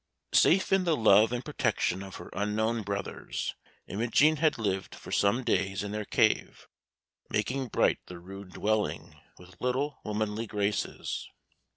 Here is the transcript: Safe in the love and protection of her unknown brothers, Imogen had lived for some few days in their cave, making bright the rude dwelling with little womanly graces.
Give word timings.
Safe 0.33 0.73
in 0.73 0.83
the 0.83 0.97
love 0.97 1.31
and 1.31 1.45
protection 1.45 2.01
of 2.01 2.15
her 2.15 2.31
unknown 2.33 2.81
brothers, 2.81 3.53
Imogen 3.85 4.37
had 4.37 4.57
lived 4.57 4.95
for 4.95 5.11
some 5.11 5.43
few 5.43 5.55
days 5.55 5.83
in 5.83 5.91
their 5.91 6.05
cave, 6.05 6.67
making 7.29 7.67
bright 7.67 7.99
the 8.07 8.17
rude 8.17 8.53
dwelling 8.53 9.21
with 9.37 9.61
little 9.61 9.99
womanly 10.03 10.47
graces. 10.47 11.29